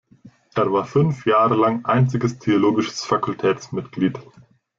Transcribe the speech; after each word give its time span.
Er 0.55 0.71
war 0.71 0.85
fünf 0.85 1.27
Jahre 1.27 1.55
lang 1.55 1.85
einziges 1.85 2.39
theologisches 2.39 3.03
Fakultätsmitglied. 3.05 4.17